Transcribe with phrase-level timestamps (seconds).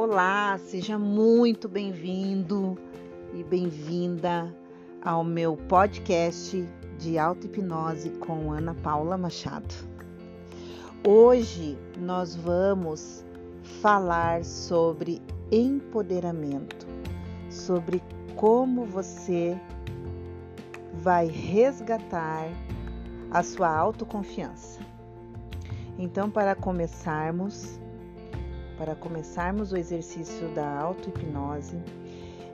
[0.00, 2.78] Olá, seja muito bem-vindo
[3.34, 4.54] e bem-vinda
[5.02, 6.64] ao meu podcast
[7.00, 9.74] de auto-hipnose com Ana Paula Machado.
[11.04, 13.24] Hoje nós vamos
[13.82, 15.20] falar sobre
[15.50, 16.86] empoderamento,
[17.50, 18.00] sobre
[18.36, 19.60] como você
[20.94, 22.46] vai resgatar
[23.32, 24.78] a sua autoconfiança.
[25.98, 27.80] Então, para começarmos,
[28.78, 31.76] para começarmos o exercício da auto-hipnose,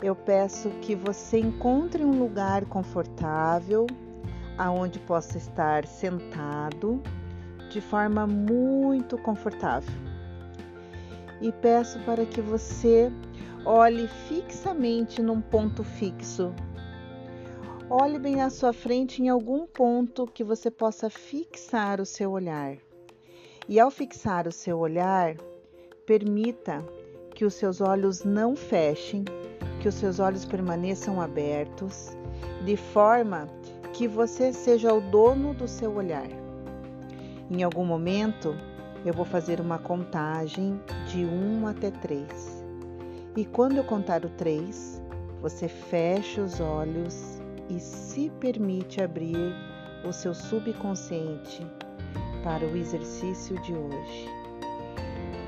[0.00, 3.86] eu peço que você encontre um lugar confortável,
[4.56, 7.02] aonde possa estar sentado
[7.70, 9.92] de forma muito confortável.
[11.40, 13.12] E peço para que você
[13.64, 16.54] olhe fixamente num ponto fixo.
[17.90, 22.76] Olhe bem à sua frente em algum ponto que você possa fixar o seu olhar.
[23.68, 25.36] E ao fixar o seu olhar,
[26.06, 26.84] permita
[27.34, 29.24] que os seus olhos não fechem,
[29.80, 32.16] que os seus olhos permaneçam abertos,
[32.64, 33.48] de forma
[33.92, 36.28] que você seja o dono do seu olhar.
[37.50, 38.56] Em algum momento,
[39.04, 42.64] eu vou fazer uma contagem de 1 até 3.
[43.36, 45.02] E quando eu contar o 3,
[45.40, 49.54] você fecha os olhos e se permite abrir
[50.06, 51.66] o seu subconsciente
[52.42, 54.41] para o exercício de hoje.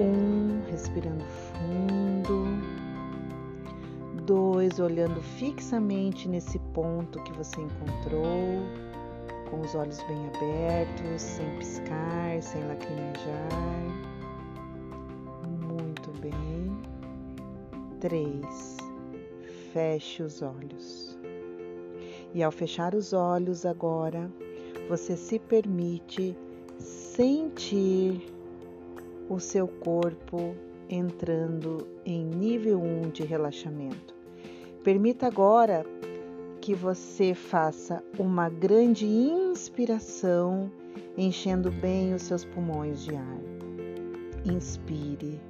[0.00, 2.46] Um, respirando fundo.
[4.24, 8.62] Dois, olhando fixamente nesse ponto que você encontrou,
[9.50, 13.48] com os olhos bem abertos, sem piscar, sem lacrimejar.
[15.60, 16.78] Muito bem.
[17.98, 18.76] Três,
[19.72, 21.18] feche os olhos.
[22.34, 24.30] E ao fechar os olhos agora,
[24.88, 26.36] você se permite
[26.78, 28.37] sentir
[29.28, 30.54] o seu corpo
[30.88, 34.14] entrando em nível 1 de relaxamento.
[34.82, 35.84] Permita agora
[36.60, 40.70] que você faça uma grande inspiração,
[41.16, 43.38] enchendo bem os seus pulmões de ar.
[44.44, 45.40] Inspire.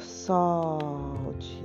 [0.00, 1.64] Solte.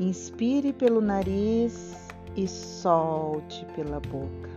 [0.00, 1.94] Inspire pelo nariz
[2.36, 4.50] e solte pela boca.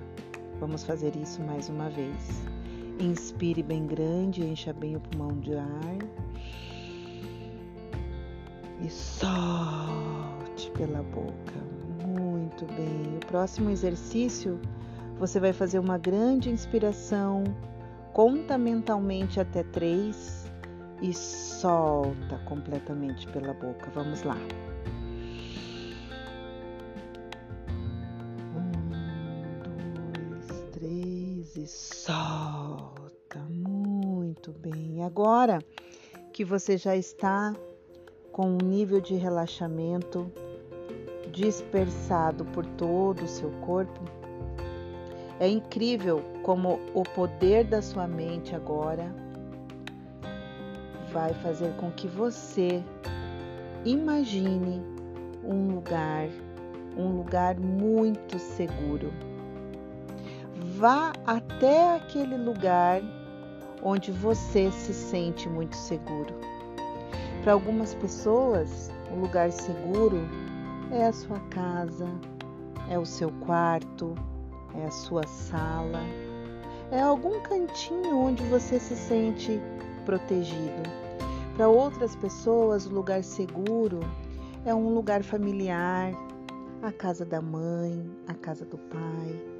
[0.59, 2.56] Vamos fazer isso mais uma vez.
[2.99, 5.97] Inspire bem grande, encha bem o pulmão de ar.
[8.81, 11.53] E solte pela boca.
[12.07, 13.17] Muito bem.
[13.17, 14.59] O próximo exercício,
[15.19, 17.43] você vai fazer uma grande inspiração,
[18.13, 20.49] conta mentalmente até três
[21.01, 23.91] e solta completamente pela boca.
[23.93, 24.37] Vamos lá.
[31.67, 33.39] Solta.
[33.49, 35.03] Muito bem.
[35.03, 35.59] Agora
[36.31, 37.53] que você já está
[38.31, 40.31] com um nível de relaxamento
[41.31, 44.01] dispersado por todo o seu corpo,
[45.39, 49.13] é incrível como o poder da sua mente agora
[51.11, 52.83] vai fazer com que você
[53.85, 54.81] imagine
[55.43, 56.27] um lugar,
[56.97, 59.11] um lugar muito seguro
[60.77, 61.11] Vá
[61.57, 63.01] até aquele lugar
[63.81, 66.35] onde você se sente muito seguro.
[67.43, 70.19] Para algumas pessoas, o lugar seguro
[70.91, 72.07] é a sua casa,
[72.91, 74.13] é o seu quarto,
[74.75, 75.99] é a sua sala,
[76.91, 79.59] é algum cantinho onde você se sente
[80.05, 80.83] protegido.
[81.55, 84.01] Para outras pessoas, o lugar seguro
[84.63, 86.13] é um lugar familiar,
[86.83, 89.56] a casa da mãe, a casa do pai,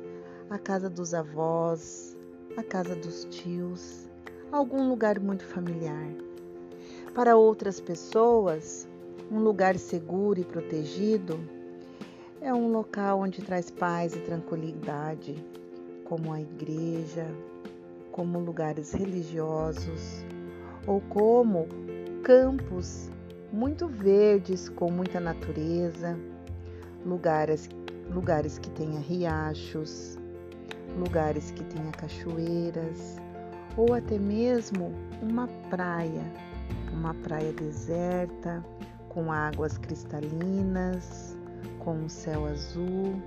[0.50, 2.16] a casa dos avós,
[2.56, 4.10] a casa dos tios,
[4.52, 6.08] algum lugar muito familiar.
[7.14, 8.88] Para outras pessoas,
[9.30, 11.38] um lugar seguro e protegido
[12.40, 15.36] é um local onde traz paz e tranquilidade,
[16.06, 17.28] como a igreja,
[18.12, 20.24] como lugares religiosos
[20.86, 21.68] ou como
[22.24, 23.10] campos
[23.52, 26.18] muito verdes com muita natureza,
[27.06, 27.70] lugares,
[28.10, 30.18] lugares que tenha riachos,
[30.98, 33.18] lugares que tenha cachoeiras
[33.78, 34.92] ou até mesmo
[35.22, 36.24] uma praia,
[36.92, 38.64] uma praia deserta
[39.10, 41.38] com águas cristalinas,
[41.80, 43.22] com um céu azul,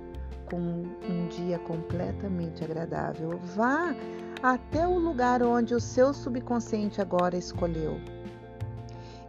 [0.49, 3.39] com um dia completamente agradável.
[3.55, 3.95] Vá
[4.43, 7.99] até o lugar onde o seu subconsciente agora escolheu.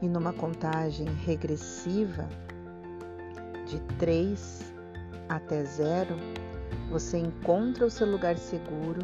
[0.00, 2.28] E numa contagem regressiva
[3.66, 4.74] de 3
[5.28, 6.16] até 0,
[6.92, 9.00] você encontra o seu lugar seguro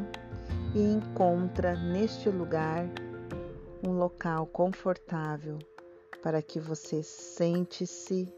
[0.74, 2.86] e encontra neste lugar
[3.82, 5.58] um local confortável
[6.22, 8.30] para que você sente-se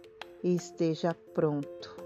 [0.45, 1.97] e esteja pronto.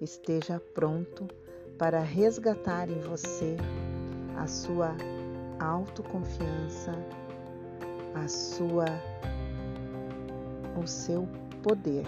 [0.00, 1.28] Esteja pronto
[1.76, 3.58] para resgatar em você
[4.38, 4.96] a sua
[5.60, 6.92] autoconfiança,
[8.14, 8.86] a sua
[10.82, 11.28] o seu
[11.62, 12.06] poder.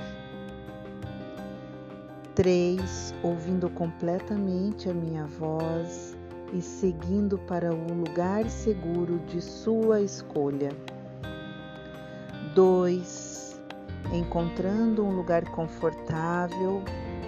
[2.41, 3.15] 3.
[3.23, 6.17] Ouvindo completamente a minha voz
[6.55, 10.71] e seguindo para o lugar seguro de sua escolha.
[12.55, 13.61] 2.
[14.15, 16.83] Encontrando um lugar confortável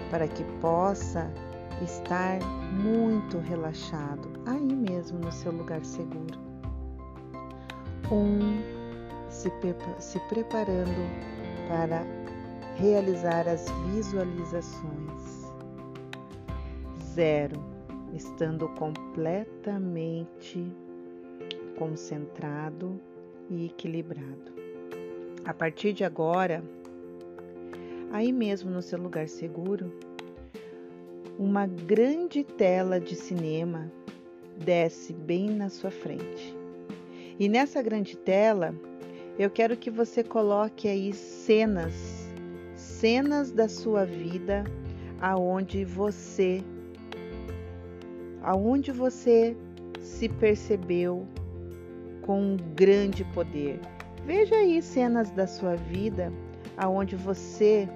[0.09, 1.31] para que possa
[1.83, 2.39] estar
[2.71, 6.39] muito relaxado, aí mesmo no seu lugar seguro.
[8.11, 8.15] 1.
[8.15, 8.63] Um,
[9.29, 9.51] se,
[9.99, 11.07] se preparando
[11.69, 12.22] para
[12.75, 15.43] realizar as visualizações.
[17.13, 17.73] 0
[18.13, 20.65] estando completamente
[21.77, 22.99] concentrado
[23.49, 24.53] e equilibrado.
[25.45, 26.63] A partir de agora,
[28.11, 29.91] aí mesmo no seu lugar seguro,
[31.37, 33.91] uma grande tela de cinema
[34.57, 36.55] desce bem na sua frente.
[37.39, 38.75] E nessa grande tela,
[39.37, 42.22] eu quero que você coloque aí cenas,
[43.03, 44.63] cenas da sua vida
[45.19, 46.63] aonde você
[48.41, 49.57] aonde você
[49.99, 51.27] se percebeu
[52.21, 53.77] com um grande poder.
[54.25, 56.31] Veja aí cenas da sua vida
[56.77, 57.89] aonde você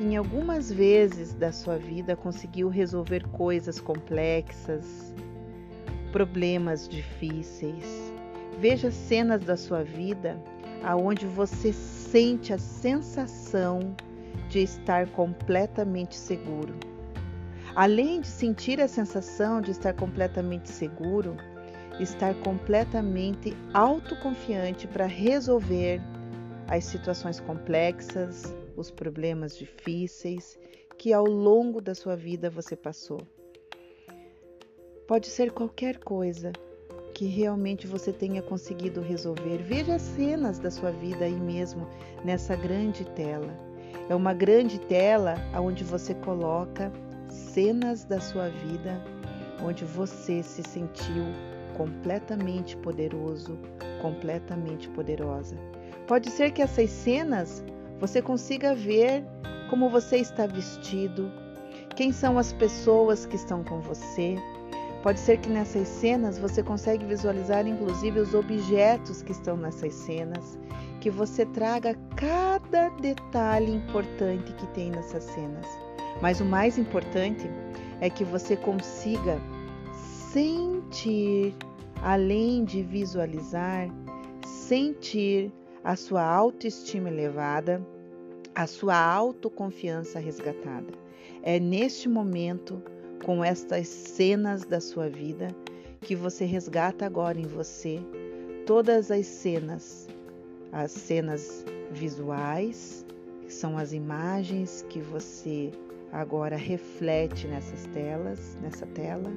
[0.00, 5.14] em algumas vezes da sua vida conseguiu resolver coisas complexas,
[6.10, 8.12] problemas difíceis.
[8.58, 10.36] Veja cenas da sua vida
[10.82, 13.94] aonde você sente a sensação
[14.48, 16.74] de estar completamente seguro
[17.74, 21.36] Além de sentir a sensação de estar completamente seguro,
[22.00, 26.00] estar completamente autoconfiante para resolver
[26.66, 30.58] as situações complexas, os problemas difíceis
[30.98, 33.20] que ao longo da sua vida você passou.
[35.06, 36.52] Pode ser qualquer coisa
[37.14, 39.58] que realmente você tenha conseguido resolver.
[39.58, 41.88] Veja as cenas da sua vida aí mesmo
[42.24, 43.69] nessa grande tela.
[44.08, 46.92] É uma grande tela onde você coloca
[47.28, 49.00] cenas da sua vida
[49.62, 51.24] onde você se sentiu
[51.76, 53.58] completamente poderoso,
[54.00, 55.56] completamente poderosa.
[56.06, 57.64] Pode ser que essas cenas
[57.98, 59.24] você consiga ver
[59.68, 61.30] como você está vestido,
[61.94, 64.36] quem são as pessoas que estão com você.
[65.02, 70.58] Pode ser que nessas cenas você consiga visualizar inclusive os objetos que estão nessas cenas,
[71.00, 75.66] que você traga cada detalhe importante que tem nessas cenas.
[76.20, 77.50] Mas o mais importante
[78.00, 79.40] é que você consiga
[80.32, 81.54] sentir,
[82.02, 83.88] além de visualizar,
[84.44, 85.50] sentir
[85.82, 87.84] a sua autoestima elevada,
[88.54, 90.92] a sua autoconfiança resgatada.
[91.42, 92.82] É neste momento,
[93.24, 95.54] com estas cenas da sua vida,
[96.00, 98.00] que você resgata agora em você
[98.66, 100.08] todas as cenas,
[100.72, 103.04] as cenas visuais,
[103.42, 105.70] que são as imagens que você
[106.12, 109.30] agora reflete nessas telas, nessa tela,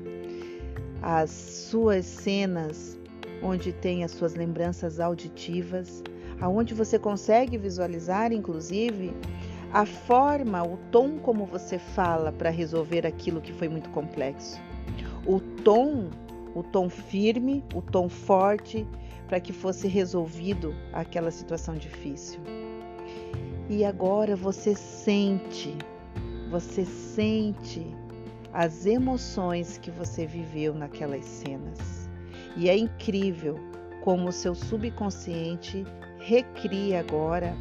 [1.02, 2.98] as suas cenas
[3.42, 6.02] onde tem as suas lembranças auditivas,
[6.40, 9.14] aonde você consegue visualizar inclusive
[9.74, 14.62] a forma, o tom como você fala para resolver aquilo que foi muito complexo.
[15.26, 16.10] O tom,
[16.54, 18.88] o tom firme, o tom forte
[19.28, 22.40] para que fosse resolvido aquela situação difícil.
[23.70, 25.76] E agora você sente
[26.54, 27.84] você sente
[28.54, 32.08] as emoções que você viveu naquelas cenas.
[32.56, 33.60] E é incrível
[34.04, 35.84] como o seu subconsciente
[36.20, 37.56] recria agora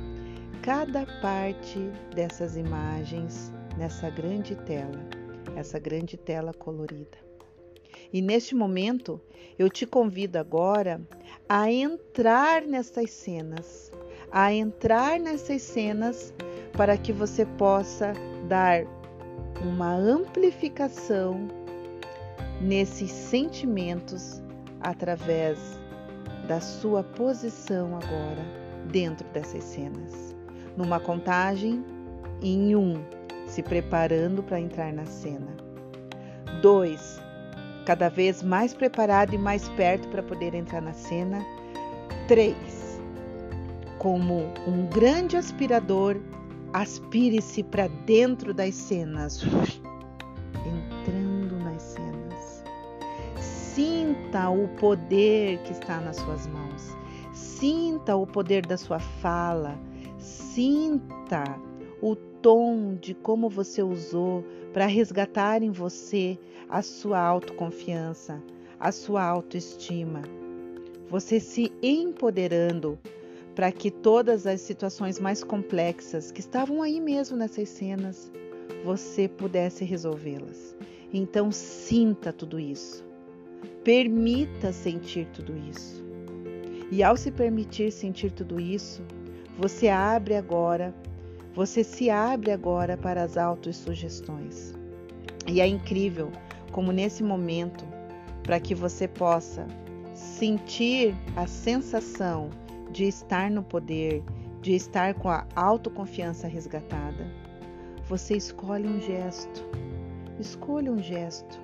[0.62, 5.00] cada parte dessas imagens nessa grande tela,
[5.56, 7.18] essa grande tela colorida.
[8.12, 9.20] E neste momento,
[9.58, 11.00] eu te convido agora
[11.48, 13.90] a entrar nessas cenas,
[14.30, 16.32] a entrar nessas cenas
[16.76, 18.12] para que você possa
[18.48, 18.84] dar
[19.60, 21.48] uma amplificação
[22.60, 24.40] nesses sentimentos
[24.80, 25.58] através
[26.46, 28.44] da sua posição agora
[28.90, 30.31] dentro dessas cenas.
[30.76, 31.84] Numa contagem
[32.40, 33.02] em um,
[33.46, 35.56] se preparando para entrar na cena.
[36.60, 37.20] Dois,
[37.84, 41.44] cada vez mais preparado e mais perto para poder entrar na cena.
[42.26, 43.00] Três,
[43.98, 46.16] como um grande aspirador
[46.72, 49.42] Aspire-se para dentro das cenas,
[50.54, 52.64] entrando nas cenas.
[53.38, 56.96] Sinta o poder que está nas suas mãos.
[57.34, 59.78] Sinta o poder da sua fala,
[60.22, 61.44] sinta
[62.00, 66.38] o tom de como você usou para resgatar em você
[66.68, 68.42] a sua autoconfiança,
[68.80, 70.22] a sua autoestima.
[71.08, 72.98] Você se empoderando
[73.54, 78.32] para que todas as situações mais complexas que estavam aí mesmo nessas cenas,
[78.84, 80.74] você pudesse resolvê-las.
[81.12, 83.04] Então sinta tudo isso.
[83.84, 86.02] Permita sentir tudo isso.
[86.90, 89.02] E ao se permitir sentir tudo isso,
[89.58, 90.94] você abre agora,
[91.54, 94.74] você se abre agora para as autossugestões.
[95.46, 96.30] E é incrível
[96.70, 97.84] como nesse momento,
[98.42, 99.66] para que você possa
[100.14, 102.50] sentir a sensação
[102.90, 104.22] de estar no poder,
[104.60, 107.26] de estar com a autoconfiança resgatada,
[108.08, 109.64] você escolhe um gesto.
[110.38, 111.60] Escolha um gesto.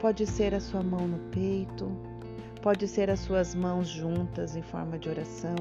[0.00, 1.90] Pode ser a sua mão no peito,
[2.62, 5.56] pode ser as suas mãos juntas em forma de oração,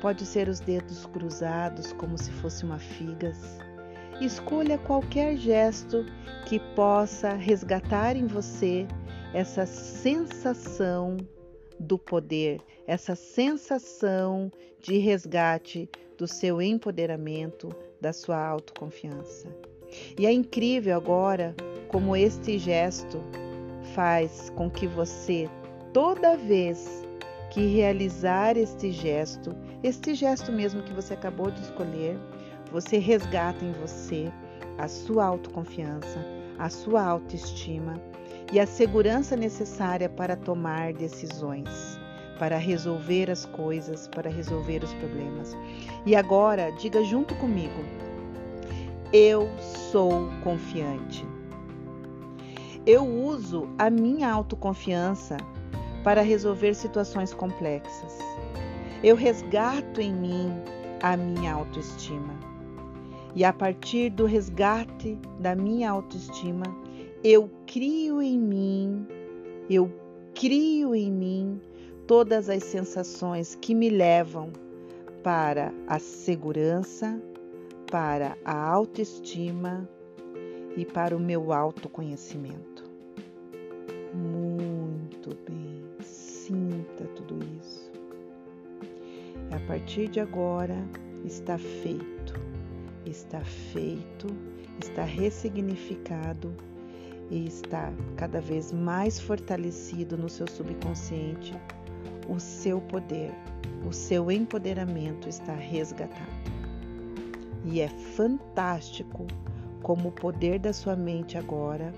[0.00, 3.58] pode ser os dedos cruzados como se fosse uma figas.
[4.20, 6.04] Escolha qualquer gesto
[6.46, 8.86] que possa resgatar em você
[9.32, 11.16] essa sensação
[11.78, 15.88] do poder, essa sensação de resgate
[16.18, 19.48] do seu empoderamento, da sua autoconfiança.
[20.18, 21.54] E é incrível agora
[21.88, 23.22] como este gesto
[23.94, 25.48] faz com que você,
[25.92, 27.06] toda vez
[27.50, 32.18] que realizar este gesto, este gesto mesmo que você acabou de escolher,
[32.70, 34.30] você resgata em você
[34.78, 36.24] a sua autoconfiança,
[36.58, 38.00] a sua autoestima
[38.52, 41.98] e a segurança necessária para tomar decisões,
[42.38, 45.56] para resolver as coisas, para resolver os problemas.
[46.04, 47.82] E agora, diga junto comigo:
[49.12, 49.48] Eu
[49.90, 51.26] sou confiante.
[52.86, 55.36] Eu uso a minha autoconfiança
[56.02, 58.18] para resolver situações complexas.
[59.02, 60.52] Eu resgato em mim
[61.02, 62.38] a minha autoestima.
[63.34, 66.66] E a partir do resgate da minha autoestima,
[67.24, 69.06] eu crio em mim,
[69.70, 69.90] eu
[70.34, 71.60] crio em mim
[72.06, 74.52] todas as sensações que me levam
[75.22, 77.22] para a segurança,
[77.90, 79.88] para a autoestima
[80.76, 82.84] e para o meu autoconhecimento.
[84.12, 85.69] Muito bem,
[89.70, 90.74] partir de agora
[91.24, 92.34] está feito,
[93.06, 94.26] está feito,
[94.84, 96.52] está ressignificado
[97.30, 101.54] e está cada vez mais fortalecido no seu subconsciente,
[102.28, 103.30] o seu poder,
[103.88, 106.50] o seu empoderamento está resgatado.
[107.64, 109.24] E é fantástico
[109.84, 111.94] como o poder da sua mente agora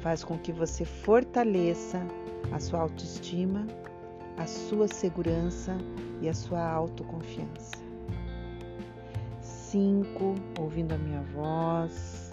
[0.00, 2.04] faz com que você fortaleça
[2.50, 3.64] a sua autoestima,
[4.42, 5.78] a sua segurança
[6.20, 7.76] e a sua autoconfiança.
[9.40, 12.32] Cinco, ouvindo a minha voz.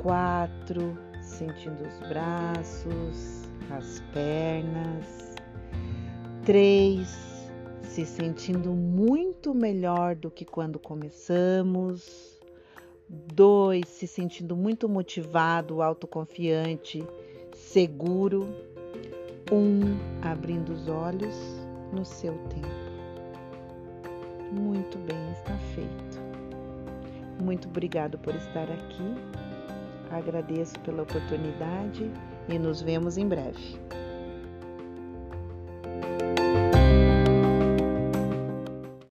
[0.00, 3.42] Quatro, sentindo os braços,
[3.72, 5.34] as pernas.
[6.44, 7.50] Três,
[7.82, 12.38] se sentindo muito melhor do que quando começamos.
[13.08, 17.04] Dois, se sentindo muito motivado, autoconfiante,
[17.52, 18.77] seguro.
[19.50, 21.34] Um, abrindo os olhos
[21.92, 22.68] no seu tempo.
[24.52, 26.28] Muito bem, está feito.
[27.42, 29.14] Muito obrigado por estar aqui
[30.10, 32.10] Agradeço pela oportunidade
[32.48, 33.78] e nos vemos em breve.